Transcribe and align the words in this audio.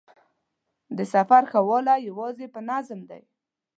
د 0.97 0.99
سفر 1.13 1.41
ښه 1.51 1.59
والی 1.69 1.97
یوازې 2.09 2.45
په 2.53 2.59
نظم 2.69 2.99
دی. 3.09 3.23